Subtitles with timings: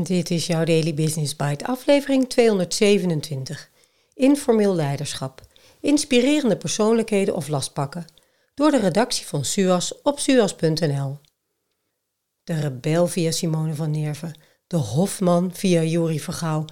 [0.00, 3.70] Dit is jouw Daily Business Bite, aflevering 227.
[4.14, 5.40] Informeel leiderschap.
[5.80, 8.04] Inspirerende persoonlijkheden of lastpakken.
[8.54, 11.18] Door de redactie van SUAS op suas.nl.
[12.44, 14.34] De rebel via Simone van Nerven,
[14.66, 16.64] de hofman via Juri Vergouw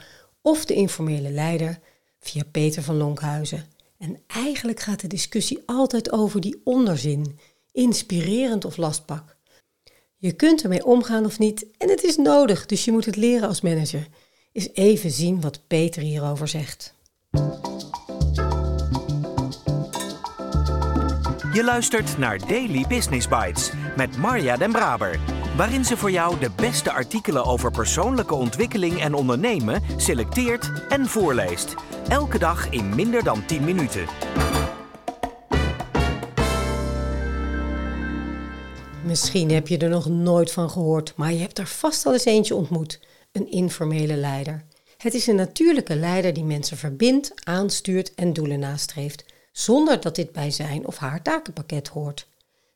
[0.43, 1.79] of de informele leider
[2.21, 3.67] via Peter van Lonkhuizen.
[3.99, 7.39] En eigenlijk gaat de discussie altijd over die onderzin,
[7.73, 9.37] inspirerend of lastpak.
[10.23, 13.49] Je kunt ermee omgaan of niet en het is nodig, dus je moet het leren
[13.49, 14.07] als manager.
[14.53, 16.95] Eens even zien wat Peter hierover zegt.
[21.53, 25.19] Je luistert naar Daily Business Bites met Marja Den Braber,
[25.57, 31.75] waarin ze voor jou de beste artikelen over persoonlijke ontwikkeling en ondernemen selecteert en voorleest.
[32.09, 34.07] Elke dag in minder dan 10 minuten.
[39.05, 42.25] Misschien heb je er nog nooit van gehoord, maar je hebt er vast al eens
[42.25, 43.01] eentje ontmoet:
[43.33, 44.65] een informele leider.
[44.97, 50.33] Het is een natuurlijke leider die mensen verbindt, aanstuurt en doelen nastreeft, zonder dat dit
[50.33, 52.29] bij zijn of haar takenpakket hoort.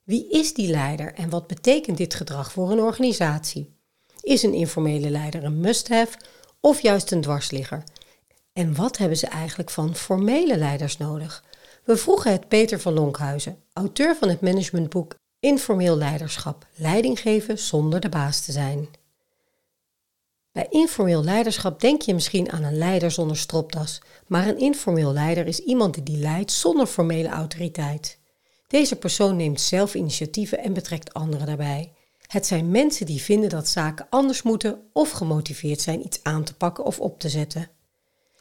[0.04, 3.76] Wie is die leider en wat betekent dit gedrag voor een organisatie?
[4.20, 6.18] Is een informele leider een must-have
[6.60, 7.84] of juist een dwarsligger?
[8.52, 11.44] En wat hebben ze eigenlijk van formele leiders nodig?
[11.84, 15.14] We vroegen het Peter van Lonkhuizen, auteur van het managementboek
[15.44, 18.88] Informeel leiderschap, leiding geven zonder de baas te zijn.
[20.52, 25.46] Bij informeel leiderschap denk je misschien aan een leider zonder stropdas, maar een informeel leider
[25.46, 28.18] is iemand die leidt zonder formele autoriteit.
[28.66, 31.92] Deze persoon neemt zelf initiatieven en betrekt anderen daarbij.
[32.26, 36.54] Het zijn mensen die vinden dat zaken anders moeten of gemotiveerd zijn iets aan te
[36.54, 37.70] pakken of op te zetten.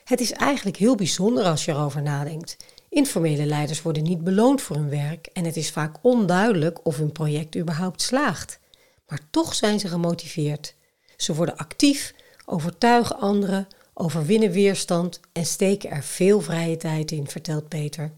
[0.03, 2.57] Het is eigenlijk heel bijzonder als je erover nadenkt.
[2.93, 7.11] Informele leiders worden niet beloond voor hun werk en het is vaak onduidelijk of hun
[7.11, 8.59] project überhaupt slaagt.
[9.07, 10.75] Maar toch zijn ze gemotiveerd.
[11.17, 12.13] Ze worden actief,
[12.45, 18.11] overtuigen anderen, overwinnen weerstand en steken er veel vrije tijd in, vertelt Peter.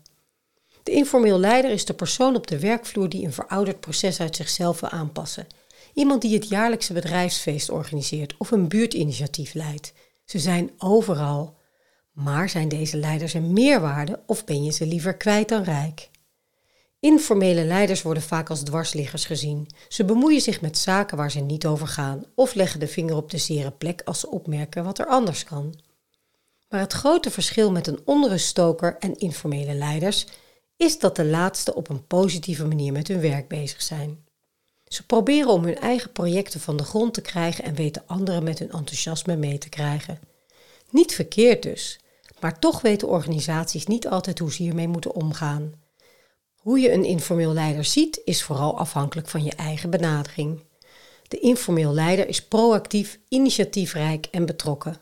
[0.83, 4.80] De informeel leider is de persoon op de werkvloer die een verouderd proces uit zichzelf
[4.80, 5.47] wil aanpassen.
[5.93, 9.93] Iemand die het jaarlijkse bedrijfsfeest organiseert of een buurtinitiatief leidt.
[10.25, 11.55] Ze zijn overal.
[12.15, 16.09] Maar zijn deze leiders een meerwaarde of ben je ze liever kwijt dan rijk?
[16.99, 19.67] Informele leiders worden vaak als dwarsliggers gezien.
[19.87, 23.31] Ze bemoeien zich met zaken waar ze niet over gaan of leggen de vinger op
[23.31, 25.76] de zere plek als ze opmerken wat er anders kan.
[26.70, 30.27] Maar het grote verschil met een onruststoker en informele leiders
[30.77, 34.26] is dat de laatste op een positieve manier met hun werk bezig zijn.
[34.87, 38.59] Ze proberen om hun eigen projecten van de grond te krijgen en weten anderen met
[38.59, 40.20] hun enthousiasme mee te krijgen.
[40.89, 41.99] Niet verkeerd dus,
[42.45, 45.73] maar toch weten organisaties niet altijd hoe ze hiermee moeten omgaan.
[46.56, 50.64] Hoe je een informeel leider ziet, is vooral afhankelijk van je eigen benadering.
[51.28, 54.98] De informeel leider is proactief, initiatiefrijk en betrokken.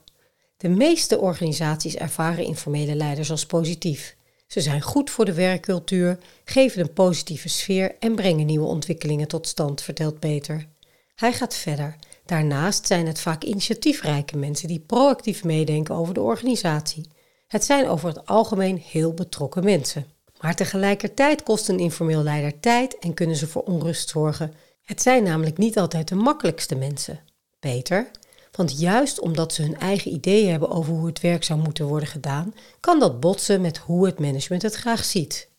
[0.58, 4.16] De meeste organisaties ervaren informele leiders als positief.
[4.48, 9.48] Ze zijn goed voor de werkcultuur, geven een positieve sfeer en brengen nieuwe ontwikkelingen tot
[9.48, 10.68] stand, vertelt Peter.
[11.16, 11.96] Hij gaat verder.
[12.25, 17.06] Daarnaast zijn het vaak initiatiefrijke mensen die proactief meedenken over de organisatie.
[17.53, 20.06] Het zijn over het algemeen heel betrokken mensen.
[20.40, 24.53] Maar tegelijkertijd kost een informeel leider tijd en kunnen ze voor onrust zorgen.
[24.81, 27.19] Het zijn namelijk niet altijd de makkelijkste mensen.
[27.59, 28.12] Peter,
[28.52, 32.08] want juist omdat ze hun eigen ideeën hebben over hoe het werk zou moeten worden
[32.08, 35.50] gedaan, kan dat botsen met hoe het management het graag ziet.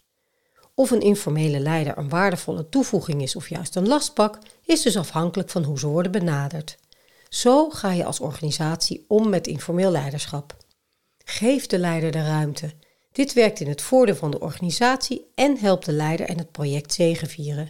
[0.75, 5.51] Of een informele leider een waardevolle toevoeging is of juist een lastpak, is dus afhankelijk
[5.51, 6.77] van hoe ze worden benaderd.
[7.29, 10.63] Zo ga je als organisatie om met informeel leiderschap.
[11.25, 12.73] Geef de leider de ruimte.
[13.13, 16.93] Dit werkt in het voordeel van de organisatie en helpt de leider en het project
[16.93, 17.69] zegevieren.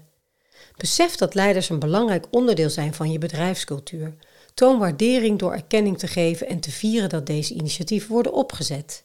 [0.76, 4.14] Besef dat leiders een belangrijk onderdeel zijn van je bedrijfscultuur.
[4.54, 9.04] Toon waardering door erkenning te geven en te vieren dat deze initiatieven worden opgezet.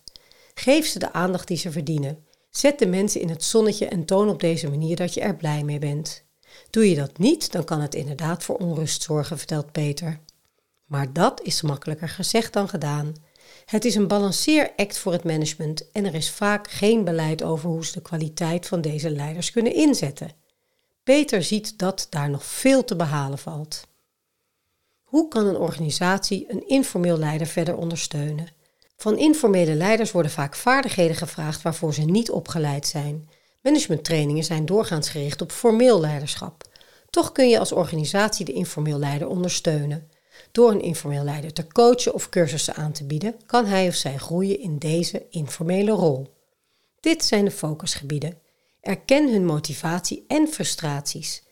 [0.53, 2.25] Geef ze de aandacht die ze verdienen.
[2.49, 5.63] Zet de mensen in het zonnetje en toon op deze manier dat je er blij
[5.63, 6.23] mee bent.
[6.69, 10.19] Doe je dat niet, dan kan het inderdaad voor onrust zorgen, vertelt Peter.
[10.85, 13.13] Maar dat is makkelijker gezegd dan gedaan.
[13.65, 17.85] Het is een balanceeract voor het management en er is vaak geen beleid over hoe
[17.85, 20.31] ze de kwaliteit van deze leiders kunnen inzetten.
[21.03, 23.87] Peter ziet dat daar nog veel te behalen valt.
[25.03, 28.47] Hoe kan een organisatie een informeel leider verder ondersteunen?
[28.97, 33.29] Van informele leiders worden vaak vaardigheden gevraagd waarvoor ze niet opgeleid zijn.
[33.61, 36.63] Managementtrainingen zijn doorgaans gericht op formeel leiderschap.
[37.09, 40.09] Toch kun je als organisatie de informeel leider ondersteunen.
[40.51, 44.17] Door een informeel leider te coachen of cursussen aan te bieden, kan hij of zij
[44.17, 46.33] groeien in deze informele rol.
[46.99, 48.37] Dit zijn de focusgebieden.
[48.81, 51.43] Erken hun motivatie en frustraties.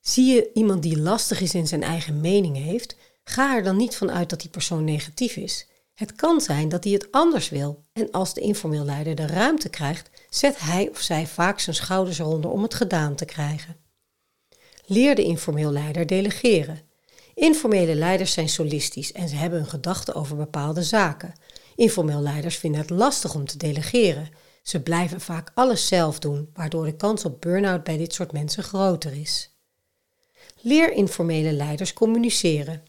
[0.00, 3.96] Zie je iemand die lastig is in zijn eigen mening heeft, Ga er dan niet
[3.96, 5.66] van uit dat die persoon negatief is.
[5.94, 9.68] Het kan zijn dat hij het anders wil en als de informeel leider de ruimte
[9.68, 13.76] krijgt, zet hij of zij vaak zijn schouders eronder om het gedaan te krijgen.
[14.86, 16.80] Leer de informeel leider delegeren.
[17.42, 21.32] Informele leiders zijn solistisch en ze hebben een gedachte over bepaalde zaken.
[21.76, 24.28] Informeel leiders vinden het lastig om te delegeren.
[24.62, 28.62] Ze blijven vaak alles zelf doen, waardoor de kans op burn-out bij dit soort mensen
[28.62, 29.56] groter is.
[30.60, 32.82] Leer informele leiders communiceren.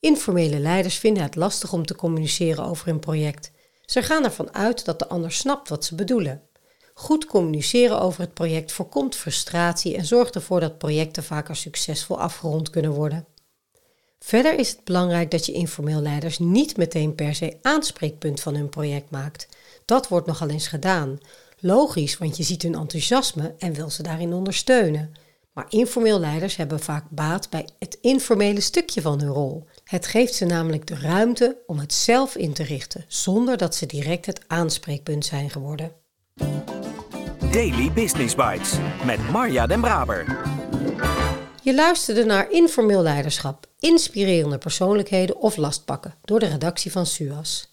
[0.00, 3.50] Informele leiders vinden het lastig om te communiceren over een project.
[3.84, 6.42] Ze gaan ervan uit dat de ander snapt wat ze bedoelen.
[6.94, 12.70] Goed communiceren over het project voorkomt frustratie en zorgt ervoor dat projecten vaker succesvol afgerond
[12.70, 13.26] kunnen worden.
[14.18, 18.68] Verder is het belangrijk dat je informeel leiders niet meteen per se aanspreekpunt van hun
[18.68, 19.48] project maakt.
[19.84, 21.18] Dat wordt nogal eens gedaan.
[21.58, 25.12] Logisch, want je ziet hun enthousiasme en wil ze daarin ondersteunen.
[25.52, 29.64] Maar informeel leiders hebben vaak baat bij het informele stukje van hun rol.
[29.84, 33.86] Het geeft ze namelijk de ruimte om het zelf in te richten, zonder dat ze
[33.86, 35.92] direct het aanspreekpunt zijn geworden.
[37.52, 38.72] Daily Business Bites
[39.04, 40.24] met Marja Den Braber.
[41.62, 47.70] Je luisterde naar Informeel Leiderschap, inspirerende persoonlijkheden of lastpakken door de redactie van SUAS.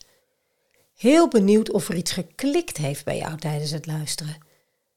[0.96, 4.38] Heel benieuwd of er iets geklikt heeft bij jou tijdens het luisteren.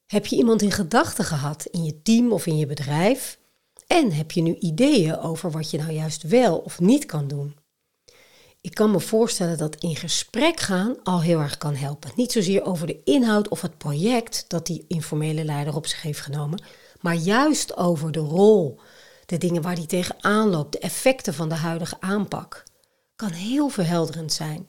[0.06, 3.38] Heb je iemand in gedachten gehad in je team of in je bedrijf?
[3.86, 7.56] En heb je nu ideeën over wat je nou juist wel of niet kan doen?
[8.60, 12.10] Ik kan me voorstellen dat in gesprek gaan al heel erg kan helpen.
[12.16, 16.20] Niet zozeer over de inhoud of het project dat die informele leider op zich heeft
[16.20, 16.62] genomen,
[17.00, 18.80] maar juist over de rol,
[19.26, 22.62] de dingen waar die tegenaan loopt, de effecten van de huidige aanpak.
[23.16, 24.68] Kan heel verhelderend zijn.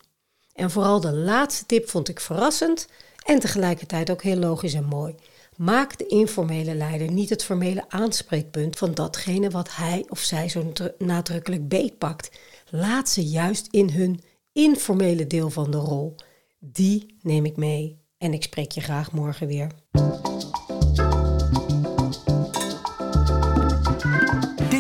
[0.54, 2.88] En vooral de laatste tip vond ik verrassend
[3.26, 5.16] en tegelijkertijd ook heel logisch en mooi.
[5.56, 10.72] Maak de informele leider niet het formele aanspreekpunt van datgene wat hij of zij zo
[10.98, 12.32] nadrukkelijk beetpakt.
[12.70, 14.22] Laat ze juist in hun
[14.52, 16.16] informele deel van de rol.
[16.60, 19.72] Die neem ik mee en ik spreek je graag morgen weer.